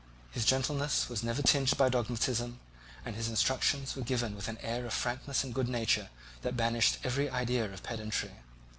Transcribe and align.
His 0.31 0.45
gentleness 0.45 1.09
was 1.09 1.21
never 1.21 1.43
tinged 1.43 1.77
by 1.77 1.87
dogmatism, 1.87 2.59
and 3.05 3.15
his 3.15 3.29
instructions 3.29 3.95
were 3.95 4.01
given 4.01 4.35
with 4.35 4.47
an 4.47 4.57
air 4.63 4.83
of 4.87 4.95
frankness 4.95 5.43
and 5.43 5.53
good 5.53 5.67
nature 5.69 6.09
that 6.41 6.57
banished 6.57 6.97
every 7.03 7.29
idea 7.29 7.71
of 7.71 7.83
pedantry. 7.83 8.31